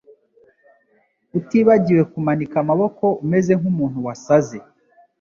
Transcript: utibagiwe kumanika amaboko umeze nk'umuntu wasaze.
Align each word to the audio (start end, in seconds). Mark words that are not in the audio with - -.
utibagiwe 1.37 2.01
kumanika 2.11 2.55
amaboko 2.63 3.03
umeze 3.23 3.51
nk'umuntu 3.59 3.97
wasaze. 4.07 4.57